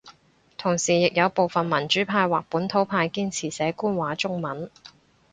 [0.57, 4.71] 同時亦有部份民主派或本土派堅持寫官話中文